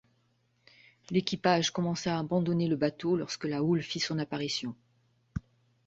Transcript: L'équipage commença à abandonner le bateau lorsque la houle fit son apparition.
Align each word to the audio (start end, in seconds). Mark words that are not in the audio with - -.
L'équipage 1.11 1.69
commença 1.69 2.15
à 2.15 2.19
abandonner 2.19 2.67
le 2.67 2.75
bateau 2.75 3.15
lorsque 3.15 3.45
la 3.45 3.61
houle 3.61 3.83
fit 3.83 3.99
son 3.99 4.17
apparition. 4.17 4.75